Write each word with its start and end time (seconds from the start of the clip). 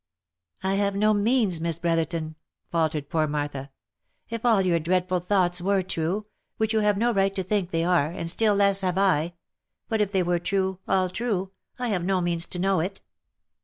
"I 0.63 0.73
have 0.81 0.95
no 0.95 1.13
means, 1.13 1.61
Miss 1.61 1.77
Brotherton," 1.77 2.33
faltered 2.71 3.07
poor 3.07 3.27
Martha." 3.27 3.69
If 4.31 4.43
all 4.43 4.63
your 4.63 4.79
dreadful 4.79 5.19
thoughts 5.19 5.61
were 5.61 5.83
true, 5.83 6.25
which 6.57 6.73
you 6.73 6.79
have 6.79 6.97
no 6.97 7.13
right 7.13 7.35
to 7.35 7.43
think 7.43 7.69
they 7.69 7.83
are— 7.83 8.09
and 8.11 8.27
still 8.27 8.55
less 8.55 8.81
have 8.81 8.97
I— 8.97 9.35
but 9.89 10.01
if 10.01 10.11
they 10.11 10.23
were 10.23 10.39
true, 10.39 10.79
all 10.87 11.07
true, 11.07 11.51
I 11.77 11.89
have 11.89 12.03
no 12.03 12.19
means 12.19 12.47
to 12.47 12.57
know 12.57 12.79
it." 12.79 13.01